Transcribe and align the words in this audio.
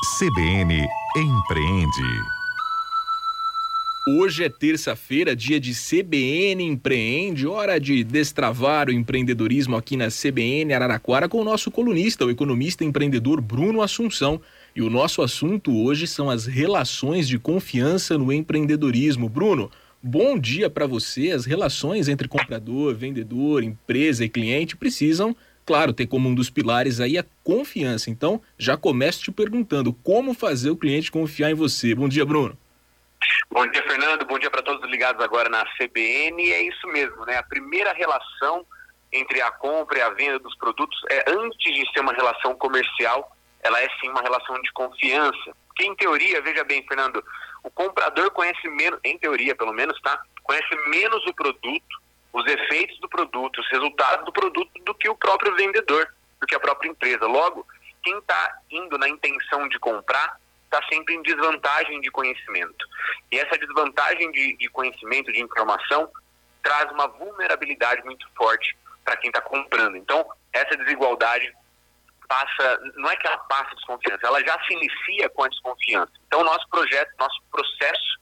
CBN 0.00 0.86
Empreende. 1.16 2.22
Hoje 4.06 4.44
é 4.44 4.48
terça-feira, 4.48 5.34
dia 5.34 5.58
de 5.58 5.72
CBN 5.72 6.62
Empreende, 6.62 7.48
hora 7.48 7.80
de 7.80 8.04
destravar 8.04 8.88
o 8.88 8.92
empreendedorismo 8.92 9.76
aqui 9.76 9.96
na 9.96 10.06
CBN 10.06 10.72
Araraquara 10.72 11.28
com 11.28 11.40
o 11.40 11.44
nosso 11.44 11.68
colunista, 11.72 12.24
o 12.24 12.30
economista 12.30 12.84
empreendedor 12.84 13.40
Bruno 13.40 13.82
Assunção. 13.82 14.40
E 14.74 14.82
o 14.82 14.88
nosso 14.88 15.20
assunto 15.20 15.76
hoje 15.76 16.06
são 16.06 16.30
as 16.30 16.46
relações 16.46 17.26
de 17.26 17.36
confiança 17.36 18.16
no 18.16 18.32
empreendedorismo. 18.32 19.28
Bruno, 19.28 19.68
bom 20.00 20.38
dia 20.38 20.70
para 20.70 20.86
você. 20.86 21.32
As 21.32 21.44
relações 21.44 22.06
entre 22.06 22.28
comprador, 22.28 22.94
vendedor, 22.94 23.64
empresa 23.64 24.24
e 24.24 24.28
cliente 24.28 24.76
precisam 24.76 25.34
claro, 25.68 25.92
tem 25.92 26.06
como 26.06 26.30
um 26.30 26.34
dos 26.34 26.48
pilares 26.48 26.98
aí 26.98 27.18
a 27.18 27.24
confiança. 27.44 28.08
Então, 28.08 28.40
já 28.56 28.74
começo 28.74 29.22
te 29.22 29.30
perguntando 29.30 29.92
como 29.92 30.32
fazer 30.32 30.70
o 30.70 30.76
cliente 30.78 31.12
confiar 31.12 31.50
em 31.50 31.54
você. 31.54 31.94
Bom 31.94 32.08
dia, 32.08 32.24
Bruno. 32.24 32.56
Bom 33.50 33.66
dia, 33.66 33.82
Fernando. 33.82 34.24
Bom 34.24 34.38
dia 34.38 34.50
para 34.50 34.62
todos 34.62 34.88
ligados 34.90 35.22
agora 35.22 35.50
na 35.50 35.66
CBN. 35.76 36.50
É 36.52 36.62
isso 36.62 36.86
mesmo, 36.88 37.22
né? 37.26 37.36
A 37.36 37.42
primeira 37.42 37.92
relação 37.92 38.64
entre 39.12 39.42
a 39.42 39.50
compra 39.50 39.98
e 39.98 40.00
a 40.00 40.08
venda 40.08 40.38
dos 40.38 40.56
produtos 40.56 40.98
é 41.10 41.30
antes 41.30 41.74
de 41.74 41.92
ser 41.92 42.00
uma 42.00 42.14
relação 42.14 42.54
comercial, 42.54 43.36
ela 43.62 43.78
é 43.78 43.88
sim 44.00 44.08
uma 44.08 44.22
relação 44.22 44.58
de 44.62 44.72
confiança. 44.72 45.54
Porque 45.66 45.84
em 45.84 45.94
teoria, 45.96 46.40
veja 46.40 46.64
bem, 46.64 46.82
Fernando, 46.88 47.22
o 47.62 47.70
comprador 47.70 48.30
conhece 48.30 48.66
menos, 48.70 48.98
em 49.04 49.18
teoria 49.18 49.54
pelo 49.54 49.74
menos, 49.74 50.00
tá? 50.00 50.18
Conhece 50.42 50.74
menos 50.88 51.26
o 51.26 51.34
produto 51.34 52.07
os 52.32 52.46
efeitos 52.46 52.98
do 53.00 53.08
produto, 53.08 53.60
os 53.60 53.68
resultados 53.70 54.24
do 54.24 54.32
produto 54.32 54.70
do 54.84 54.94
que 54.94 55.08
o 55.08 55.16
próprio 55.16 55.54
vendedor, 55.56 56.12
do 56.40 56.46
que 56.46 56.54
a 56.54 56.60
própria 56.60 56.88
empresa. 56.88 57.26
Logo, 57.26 57.66
quem 58.02 58.16
está 58.18 58.58
indo 58.70 58.96
na 58.98 59.08
intenção 59.08 59.68
de 59.68 59.78
comprar 59.78 60.38
está 60.64 60.80
sempre 60.92 61.14
em 61.14 61.22
desvantagem 61.22 62.00
de 62.00 62.10
conhecimento. 62.10 62.86
E 63.32 63.38
essa 63.38 63.58
desvantagem 63.58 64.30
de, 64.30 64.56
de 64.56 64.68
conhecimento, 64.68 65.32
de 65.32 65.40
informação, 65.40 66.10
traz 66.62 66.90
uma 66.92 67.08
vulnerabilidade 67.08 68.04
muito 68.04 68.28
forte 68.36 68.76
para 69.04 69.16
quem 69.16 69.30
está 69.30 69.40
comprando. 69.40 69.96
Então, 69.96 70.26
essa 70.52 70.76
desigualdade 70.76 71.50
passa, 72.28 72.80
não 72.96 73.10
é 73.10 73.16
que 73.16 73.26
ela 73.26 73.38
passa 73.38 73.74
desconfiança, 73.74 74.26
ela 74.26 74.40
já 74.44 74.62
se 74.64 74.74
inicia 74.74 75.30
com 75.30 75.44
a 75.44 75.48
desconfiança. 75.48 76.12
Então, 76.26 76.44
nosso 76.44 76.68
projeto, 76.68 77.10
nosso 77.18 77.42
processo 77.50 78.17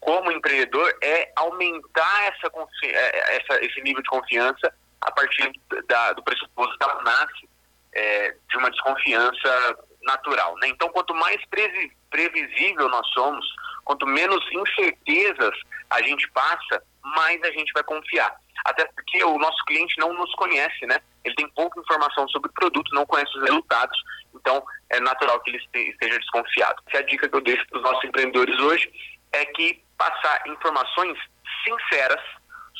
como 0.00 0.32
empreendedor 0.32 0.96
é 1.02 1.30
aumentar 1.36 2.22
essa, 2.24 2.50
é, 2.84 3.36
essa, 3.36 3.64
esse 3.64 3.80
nível 3.82 4.02
de 4.02 4.08
confiança 4.08 4.72
a 5.00 5.10
partir 5.10 5.52
da, 5.86 6.12
do 6.12 6.22
pressuposto 6.22 6.76
que 6.76 6.84
ela 6.84 7.02
nasce 7.02 7.48
é, 7.92 8.36
de 8.48 8.56
uma 8.56 8.70
desconfiança 8.70 9.78
natural. 10.02 10.56
Né? 10.58 10.68
Então, 10.68 10.88
quanto 10.88 11.14
mais 11.14 11.38
previsível 12.10 12.88
nós 12.88 13.06
somos, 13.12 13.46
quanto 13.84 14.06
menos 14.06 14.44
incertezas 14.52 15.56
a 15.90 16.02
gente 16.02 16.28
passa, 16.30 16.82
mais 17.02 17.40
a 17.42 17.50
gente 17.50 17.72
vai 17.72 17.82
confiar. 17.82 18.34
Até 18.64 18.84
porque 18.86 19.24
o 19.24 19.38
nosso 19.38 19.64
cliente 19.64 19.98
não 19.98 20.12
nos 20.12 20.32
conhece, 20.34 20.86
né? 20.86 20.98
Ele 21.24 21.34
tem 21.34 21.48
pouca 21.50 21.80
informação 21.80 22.28
sobre 22.28 22.50
o 22.50 22.52
produto, 22.52 22.94
não 22.94 23.06
conhece 23.06 23.36
os 23.38 23.42
resultados, 23.42 23.98
então 24.34 24.62
é 24.90 25.00
natural 25.00 25.40
que 25.40 25.50
ele 25.50 25.90
esteja 25.90 26.18
desconfiado. 26.18 26.82
Essa 26.86 26.98
é 26.98 27.00
a 27.00 27.06
dica 27.06 27.28
que 27.28 27.36
eu 27.36 27.40
deixo 27.40 27.66
para 27.68 27.78
os 27.78 27.84
nossos 27.84 28.04
empreendedores 28.04 28.58
hoje, 28.60 28.92
é 29.32 29.44
que 29.46 29.82
passar 29.96 30.42
informações 30.46 31.18
sinceras 31.64 32.20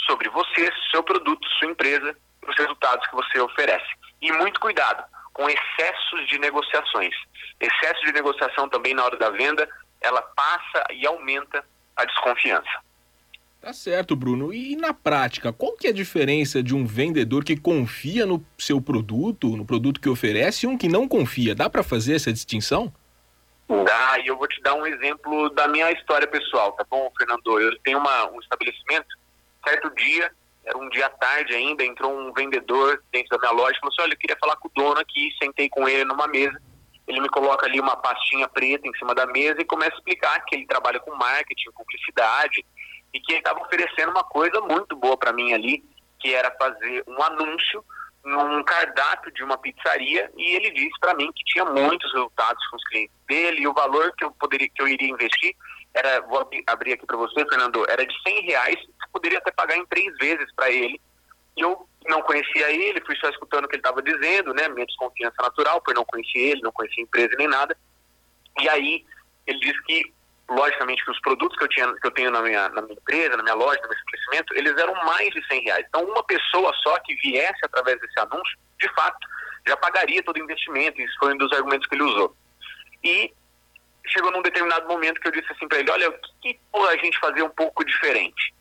sobre 0.06 0.28
você, 0.30 0.70
seu 0.90 1.02
produto, 1.02 1.46
sua 1.58 1.68
empresa, 1.68 2.16
os 2.46 2.56
resultados 2.56 3.06
que 3.06 3.14
você 3.14 3.40
oferece. 3.40 3.88
E 4.20 4.32
muito 4.32 4.60
cuidado 4.60 5.04
com 5.32 5.48
excessos 5.48 6.28
de 6.28 6.38
negociações. 6.38 7.14
Excesso 7.60 8.04
de 8.04 8.12
negociação 8.12 8.68
também 8.68 8.94
na 8.94 9.04
hora 9.04 9.16
da 9.16 9.30
venda, 9.30 9.68
ela 10.00 10.22
passa 10.22 10.84
e 10.90 11.06
aumenta 11.06 11.64
a 11.96 12.04
desconfiança. 12.04 12.80
Tá 13.60 13.74
certo, 13.74 14.16
Bruno. 14.16 14.54
E 14.54 14.74
na 14.74 14.94
prática, 14.94 15.52
qual 15.52 15.76
que 15.76 15.86
é 15.86 15.90
a 15.90 15.94
diferença 15.94 16.62
de 16.62 16.74
um 16.74 16.86
vendedor 16.86 17.44
que 17.44 17.56
confia 17.56 18.24
no 18.24 18.44
seu 18.58 18.80
produto, 18.80 19.54
no 19.54 19.66
produto 19.66 20.00
que 20.00 20.08
oferece, 20.08 20.64
e 20.64 20.68
um 20.68 20.78
que 20.78 20.88
não 20.88 21.06
confia? 21.06 21.54
Dá 21.54 21.68
para 21.68 21.82
fazer 21.82 22.14
essa 22.14 22.32
distinção? 22.32 22.92
Dá, 23.84 24.18
e 24.18 24.26
eu 24.26 24.36
vou 24.36 24.48
te 24.48 24.60
dar 24.62 24.74
um 24.74 24.84
exemplo 24.84 25.48
da 25.50 25.68
minha 25.68 25.92
história 25.92 26.26
pessoal, 26.26 26.72
tá 26.72 26.84
bom, 26.90 27.08
Fernando? 27.16 27.60
Eu 27.60 27.78
tenho 27.82 27.98
uma, 27.98 28.28
um 28.32 28.40
estabelecimento, 28.40 29.06
certo 29.64 29.94
dia, 29.94 30.32
era 30.64 30.76
um 30.76 30.88
dia 30.88 31.08
tarde 31.08 31.54
ainda, 31.54 31.84
entrou 31.84 32.12
um 32.12 32.32
vendedor 32.32 33.00
dentro 33.12 33.30
da 33.30 33.38
minha 33.38 33.52
loja 33.52 33.76
e 33.76 33.80
falou 33.80 33.92
assim, 33.92 34.02
olha, 34.02 34.14
eu 34.14 34.18
queria 34.18 34.36
falar 34.40 34.56
com 34.56 34.66
o 34.66 34.72
dono 34.74 34.98
aqui, 34.98 35.30
sentei 35.40 35.68
com 35.68 35.88
ele 35.88 36.04
numa 36.04 36.26
mesa, 36.26 36.60
ele 37.06 37.20
me 37.20 37.28
coloca 37.28 37.64
ali 37.64 37.78
uma 37.78 37.96
pastinha 37.96 38.48
preta 38.48 38.88
em 38.88 38.94
cima 38.98 39.14
da 39.14 39.26
mesa 39.26 39.60
e 39.60 39.64
começa 39.64 39.94
a 39.94 39.98
explicar 39.98 40.44
que 40.46 40.56
ele 40.56 40.66
trabalha 40.66 40.98
com 40.98 41.14
marketing, 41.14 41.70
publicidade, 41.70 42.66
e 43.14 43.20
que 43.20 43.32
ele 43.32 43.38
estava 43.38 43.60
oferecendo 43.60 44.10
uma 44.10 44.24
coisa 44.24 44.60
muito 44.62 44.96
boa 44.96 45.16
para 45.16 45.32
mim 45.32 45.52
ali, 45.52 45.84
que 46.18 46.34
era 46.34 46.50
fazer 46.58 47.04
um 47.06 47.22
anúncio 47.22 47.84
num 48.24 48.62
cardápio 48.62 49.32
de 49.32 49.42
uma 49.42 49.56
pizzaria 49.56 50.30
e 50.36 50.56
ele 50.56 50.70
disse 50.72 50.98
para 51.00 51.14
mim 51.14 51.30
que 51.34 51.44
tinha 51.44 51.64
muitos 51.64 52.12
resultados 52.12 52.64
com 52.68 52.76
os 52.76 52.84
clientes 52.84 53.14
dele 53.26 53.62
e 53.62 53.68
o 53.68 53.72
valor 53.72 54.12
que 54.16 54.24
eu 54.24 54.30
poderia 54.32 54.68
que 54.68 54.82
eu 54.82 54.88
iria 54.88 55.08
investir 55.08 55.56
era 55.94 56.20
vou 56.22 56.48
abrir 56.66 56.92
aqui 56.92 57.06
para 57.06 57.16
você 57.16 57.44
Fernando 57.48 57.84
era 57.88 58.04
de 58.04 58.14
100 58.22 58.42
reais 58.42 58.78
poderia 59.12 59.38
até 59.38 59.50
pagar 59.50 59.76
em 59.76 59.86
três 59.86 60.16
vezes 60.18 60.46
para 60.54 60.70
ele. 60.70 61.00
E 61.56 61.62
eu 61.62 61.88
não 62.06 62.22
conhecia 62.22 62.70
ele 62.70 63.04
fui 63.04 63.16
só 63.16 63.28
escutando 63.28 63.64
o 63.64 63.68
que 63.68 63.76
ele 63.76 63.80
estava 63.80 64.02
dizendo 64.02 64.54
né 64.54 64.68
minha 64.68 64.86
desconfiança 64.86 65.36
natural 65.40 65.80
por 65.80 65.94
não 65.94 66.04
conhecer 66.04 66.38
ele 66.38 66.62
não 66.62 66.72
conhecer 66.72 67.00
a 67.00 67.04
empresa 67.04 67.34
nem 67.38 67.48
nada. 67.48 67.76
E 68.60 68.68
aí 68.68 69.04
ele 69.46 69.58
disse 69.60 69.82
que 69.84 70.12
logicamente 70.50 71.04
que 71.04 71.10
os 71.10 71.20
produtos 71.20 71.56
que 71.56 71.64
eu, 71.64 71.68
tinha, 71.68 71.94
que 71.94 72.06
eu 72.06 72.10
tenho 72.10 72.30
na 72.30 72.42
minha, 72.42 72.68
na 72.70 72.82
minha 72.82 72.94
empresa, 72.94 73.36
na 73.36 73.42
minha 73.42 73.54
loja, 73.54 73.80
no 73.82 73.88
meu 73.88 73.98
eles 74.52 74.76
eram 74.76 74.94
mais 75.04 75.30
de 75.30 75.44
100 75.46 75.64
reais. 75.64 75.86
Então, 75.88 76.04
uma 76.04 76.22
pessoa 76.24 76.72
só 76.82 76.98
que 77.00 77.14
viesse 77.16 77.58
através 77.64 78.00
desse 78.00 78.18
anúncio, 78.20 78.58
de 78.78 78.88
fato, 78.94 79.26
já 79.66 79.76
pagaria 79.76 80.22
todo 80.22 80.36
o 80.36 80.42
investimento. 80.42 81.00
Isso 81.00 81.16
foi 81.18 81.34
um 81.34 81.38
dos 81.38 81.52
argumentos 81.52 81.86
que 81.88 81.94
ele 81.94 82.04
usou. 82.04 82.34
E 83.02 83.32
chegou 84.06 84.30
num 84.30 84.42
determinado 84.42 84.86
momento 84.88 85.20
que 85.20 85.28
eu 85.28 85.32
disse 85.32 85.52
assim 85.52 85.68
para 85.68 85.78
ele: 85.78 85.90
Olha, 85.90 86.10
o 86.10 86.12
que, 86.40 86.54
que 86.54 86.60
a 86.74 86.96
gente 86.96 87.18
fazer 87.18 87.42
um 87.42 87.50
pouco 87.50 87.84
diferente? 87.84 88.54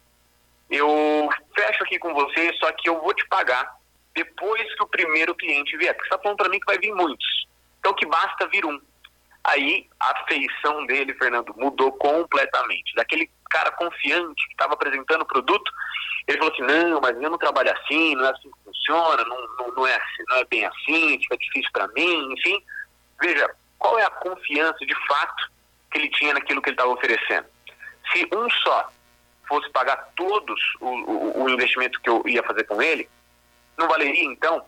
Eu 0.69 1.29
fecho 1.55 1.83
aqui 1.83 1.97
com 1.97 2.13
você, 2.13 2.53
só 2.59 2.71
que 2.73 2.89
eu 2.89 3.01
vou 3.01 3.13
te 3.13 3.27
pagar 3.27 3.75
depois 4.13 4.63
que 4.75 4.83
o 4.83 4.87
primeiro 4.87 5.33
cliente 5.35 5.75
vier. 5.77 5.93
Porque 5.93 6.07
você 6.07 6.15
está 6.15 6.21
falando 6.21 6.37
para 6.37 6.49
mim 6.49 6.59
que 6.59 6.65
vai 6.65 6.77
vir 6.77 6.93
muitos. 6.93 7.47
Então, 7.79 7.93
que 7.93 8.05
basta 8.05 8.47
vir 8.47 8.65
um. 8.65 8.79
Aí 9.43 9.87
a 9.99 10.25
feição 10.27 10.85
dele, 10.85 11.13
Fernando, 11.15 11.53
mudou 11.57 11.91
completamente. 11.93 12.93
Daquele 12.95 13.31
cara 13.49 13.71
confiante 13.71 14.45
que 14.47 14.53
estava 14.53 14.73
apresentando 14.73 15.21
o 15.23 15.25
produto, 15.25 15.71
ele 16.27 16.37
falou 16.37 16.53
assim, 16.53 16.63
não, 16.63 17.01
mas 17.01 17.21
eu 17.21 17.29
não 17.29 17.37
trabalho 17.37 17.71
assim, 17.71 18.15
não 18.15 18.25
é 18.25 18.29
assim 18.29 18.49
que 18.51 18.63
funciona, 18.63 19.23
não, 19.25 19.47
não, 19.57 19.75
não 19.75 19.87
é, 19.87 19.95
assim, 19.95 20.23
não 20.27 20.37
é 20.37 20.45
bem 20.45 20.65
assim, 20.65 21.19
fica 21.19 21.37
difícil 21.37 21.69
para 21.73 21.87
mim, 21.89 22.33
enfim. 22.33 22.63
Veja, 23.21 23.49
qual 23.77 23.97
é 23.97 24.05
a 24.05 24.11
confiança 24.11 24.85
de 24.85 24.95
fato 25.07 25.51
que 25.91 25.97
ele 25.97 26.09
tinha 26.11 26.33
naquilo 26.33 26.61
que 26.61 26.69
ele 26.69 26.75
estava 26.75 26.91
oferecendo? 26.91 27.47
Se 28.11 28.27
um 28.33 28.49
só 28.49 28.89
fosse 29.47 29.69
pagar 29.71 29.97
todos 30.15 30.61
o, 30.79 30.87
o, 30.87 31.43
o 31.43 31.49
investimento 31.49 31.99
que 32.01 32.09
eu 32.09 32.21
ia 32.27 32.43
fazer 32.43 32.63
com 32.65 32.81
ele, 32.81 33.09
não 33.77 33.87
valeria 33.87 34.25
então 34.25 34.63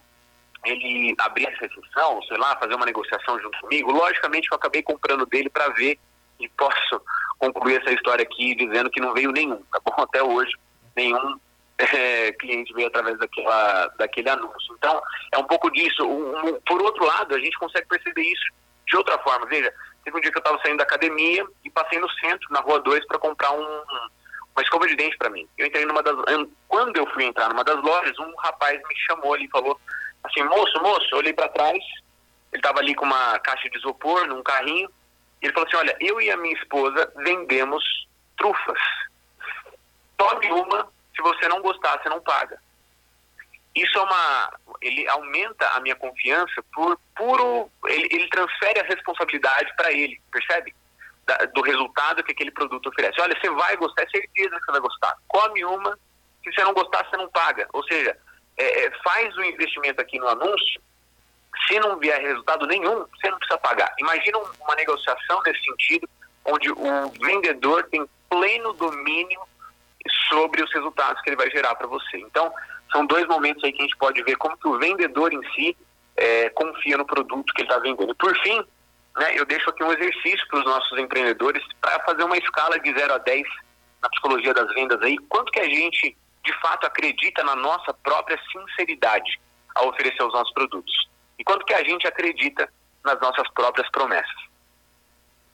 ele 0.65 1.15
abrir 1.19 1.47
essa 1.47 1.65
exceção, 1.65 2.21
sei 2.23 2.37
lá, 2.37 2.55
fazer 2.57 2.75
uma 2.75 2.85
negociação 2.85 3.39
junto 3.39 3.59
comigo, 3.59 3.91
logicamente 3.91 4.47
eu 4.51 4.55
acabei 4.55 4.81
comprando 4.81 5.25
dele 5.25 5.49
para 5.49 5.69
ver 5.69 5.99
e 6.39 6.47
posso 6.49 7.01
concluir 7.41 7.81
essa 7.81 7.91
história 7.91 8.21
aqui 8.21 8.53
dizendo 8.53 8.89
que 8.91 9.01
não 9.01 9.13
veio 9.13 9.31
nenhum, 9.31 9.61
tá 9.71 9.81
bom? 9.83 9.95
Até 10.03 10.21
hoje, 10.21 10.51
nenhum 10.95 11.39
é, 11.79 12.31
cliente 12.33 12.71
veio 12.73 12.87
através 12.87 13.17
daquela, 13.17 13.87
daquele 13.97 14.29
anúncio. 14.29 14.75
Então, 14.77 15.01
é 15.33 15.37
um 15.39 15.43
pouco 15.43 15.71
disso. 15.71 16.05
Um, 16.05 16.47
um, 16.47 16.61
por 16.61 16.81
outro 16.81 17.03
lado, 17.03 17.33
a 17.33 17.39
gente 17.39 17.57
consegue 17.57 17.87
perceber 17.87 18.21
isso 18.21 18.51
de 18.87 18.95
outra 18.95 19.17
forma. 19.19 19.47
Veja, 19.47 19.73
teve 20.05 20.15
um 20.15 20.21
dia 20.21 20.31
que 20.31 20.37
eu 20.37 20.41
estava 20.41 20.61
saindo 20.61 20.77
da 20.77 20.83
academia 20.83 21.43
e 21.65 21.69
passei 21.71 21.99
no 21.99 22.09
centro, 22.11 22.47
na 22.51 22.59
Rua 22.59 22.79
2, 22.81 23.05
para 23.07 23.17
comprar 23.17 23.51
um, 23.53 23.63
uma 24.55 24.61
escova 24.61 24.87
de 24.87 24.95
dente 24.95 25.17
para 25.17 25.31
mim. 25.31 25.47
Eu 25.57 25.65
entrei 25.65 25.85
numa 25.85 26.03
das. 26.03 26.15
Quando 26.67 26.97
eu 26.97 27.07
fui 27.07 27.25
entrar 27.25 27.49
numa 27.49 27.63
das 27.63 27.81
lojas, 27.81 28.17
um 28.19 28.35
rapaz 28.37 28.77
me 28.77 28.95
chamou 29.07 29.33
ali 29.33 29.45
e 29.45 29.49
falou 29.49 29.79
assim, 30.23 30.43
moço, 30.43 30.79
moço, 30.81 31.07
eu 31.11 31.17
olhei 31.17 31.33
para 31.33 31.49
trás, 31.49 31.83
ele 32.51 32.59
estava 32.59 32.79
ali 32.79 32.93
com 32.93 33.05
uma 33.05 33.39
caixa 33.39 33.67
de 33.69 33.77
isopor 33.79 34.27
num 34.27 34.43
carrinho, 34.43 34.87
ele 35.41 35.53
falou 35.53 35.67
assim, 35.67 35.77
olha, 35.77 35.97
eu 35.99 36.21
e 36.21 36.29
a 36.29 36.37
minha 36.37 36.55
esposa 36.55 37.11
vendemos 37.17 37.83
trufas. 38.37 38.79
Tome 40.17 40.51
uma, 40.51 40.87
se 41.15 41.21
você 41.21 41.47
não 41.47 41.61
gostar, 41.61 42.01
você 42.01 42.09
não 42.09 42.21
paga. 42.21 42.61
Isso 43.73 43.97
é 43.97 44.01
uma. 44.01 44.59
Ele 44.81 45.07
aumenta 45.07 45.67
a 45.69 45.79
minha 45.79 45.95
confiança 45.95 46.63
por 46.73 46.99
puro. 47.15 47.71
Ele, 47.85 48.07
ele 48.11 48.29
transfere 48.29 48.79
a 48.79 48.83
responsabilidade 48.83 49.73
para 49.75 49.91
ele, 49.91 50.21
percebe? 50.31 50.75
Da, 51.25 51.37
do 51.37 51.61
resultado 51.61 52.23
que 52.23 52.33
aquele 52.33 52.51
produto 52.51 52.89
oferece. 52.89 53.21
Olha, 53.21 53.37
você 53.39 53.49
vai 53.49 53.77
gostar, 53.77 54.03
é 54.03 54.09
certeza 54.09 54.55
que 54.59 54.65
você 54.65 54.71
vai 54.71 54.81
gostar. 54.81 55.15
Come 55.27 55.63
uma, 55.63 55.97
se 56.43 56.51
você 56.51 56.63
não 56.63 56.73
gostar, 56.73 57.07
você 57.07 57.15
não 57.15 57.29
paga. 57.29 57.67
Ou 57.73 57.83
seja, 57.85 58.17
é, 58.57 58.85
é, 58.85 58.91
faz 59.03 59.35
o 59.37 59.43
investimento 59.43 60.01
aqui 60.01 60.19
no 60.19 60.27
anúncio 60.27 60.81
Se 61.71 61.79
não 61.79 61.97
vier 61.97 62.19
resultado 62.21 62.67
nenhum, 62.67 63.05
você 63.15 63.29
não 63.29 63.37
precisa 63.37 63.57
pagar. 63.57 63.93
Imagina 63.97 64.39
uma 64.59 64.75
negociação 64.75 65.41
nesse 65.45 65.63
sentido, 65.63 66.09
onde 66.43 66.69
o 66.69 67.09
vendedor 67.21 67.87
tem 67.89 68.05
pleno 68.29 68.73
domínio 68.73 69.39
sobre 70.27 70.61
os 70.61 70.73
resultados 70.73 71.21
que 71.21 71.29
ele 71.29 71.37
vai 71.37 71.49
gerar 71.49 71.75
para 71.75 71.87
você. 71.87 72.17
Então, 72.17 72.51
são 72.91 73.05
dois 73.05 73.25
momentos 73.27 73.63
aí 73.63 73.71
que 73.71 73.79
a 73.79 73.85
gente 73.85 73.95
pode 73.95 74.21
ver 74.23 74.35
como 74.35 74.57
que 74.57 74.67
o 74.67 74.77
vendedor 74.79 75.31
em 75.31 75.41
si 75.53 75.77
é, 76.17 76.49
confia 76.49 76.97
no 76.97 77.05
produto 77.05 77.53
que 77.53 77.61
ele 77.61 77.69
está 77.69 77.79
vendendo. 77.79 78.13
Por 78.15 78.35
fim, 78.41 78.61
né, 79.15 79.39
eu 79.39 79.45
deixo 79.45 79.69
aqui 79.69 79.81
um 79.81 79.93
exercício 79.93 80.45
para 80.49 80.59
os 80.59 80.65
nossos 80.65 80.99
empreendedores 80.99 81.63
para 81.79 82.03
fazer 82.03 82.23
uma 82.23 82.37
escala 82.37 82.77
de 82.79 82.91
0 82.93 83.13
a 83.13 83.17
10 83.17 83.47
na 84.01 84.09
psicologia 84.09 84.53
das 84.53 84.73
vendas 84.73 85.01
aí, 85.01 85.17
quanto 85.29 85.51
que 85.53 85.59
a 85.59 85.69
gente 85.69 86.17
de 86.43 86.53
fato 86.59 86.85
acredita 86.85 87.43
na 87.43 87.55
nossa 87.55 87.93
própria 87.93 88.37
sinceridade 88.51 89.39
ao 89.75 89.87
oferecer 89.87 90.21
os 90.21 90.33
nossos 90.33 90.51
produtos 90.53 91.10
e 91.41 91.43
quanto 91.43 91.65
que 91.65 91.73
a 91.73 91.83
gente 91.83 92.07
acredita 92.07 92.69
nas 93.03 93.19
nossas 93.19 93.49
próprias 93.55 93.89
promessas. 93.89 94.51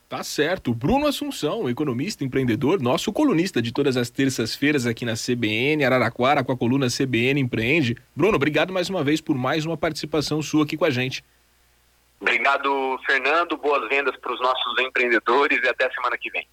Tá 0.06 0.22
certo. 0.22 0.74
Bruno 0.74 1.06
Assunção, 1.06 1.68
economista, 1.68 2.24
empreendedor, 2.24 2.80
nosso 2.80 3.10
colunista 3.10 3.60
de 3.60 3.72
todas 3.72 3.96
as 3.96 4.10
terças-feiras 4.10 4.86
aqui 4.86 5.04
na 5.04 5.14
CBN 5.14 5.84
Araraquara 5.84 6.44
com 6.44 6.52
a 6.52 6.56
coluna 6.56 6.88
CBN 6.88 7.40
Empreende. 7.40 7.96
Bruno, 8.14 8.36
obrigado 8.36 8.72
mais 8.72 8.88
uma 8.88 9.02
vez 9.02 9.20
por 9.20 9.36
mais 9.36 9.64
uma 9.64 9.76
participação 9.76 10.42
sua 10.42 10.64
aqui 10.64 10.76
com 10.76 10.84
a 10.84 10.90
gente. 10.90 11.24
Obrigado, 12.20 12.98
Fernando. 13.06 13.56
Boas 13.56 13.86
vendas 13.88 14.16
para 14.16 14.32
os 14.32 14.40
nossos 14.40 14.78
empreendedores 14.78 15.62
e 15.62 15.68
até 15.68 15.86
a 15.86 15.92
semana 15.92 16.18
que 16.18 16.30
vem. 16.30 16.48